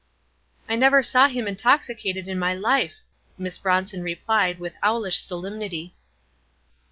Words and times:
"I 0.67 0.75
never 0.75 1.03
saw 1.03 1.27
him 1.27 1.47
intoxicated 1.47 2.27
in 2.27 2.39
my 2.39 2.55
life," 2.55 3.01
Miss 3.37 3.59
Bronson 3.59 4.01
replied, 4.01 4.57
with 4.57 4.75
owlish 4.81 5.19
solemnity. 5.19 5.93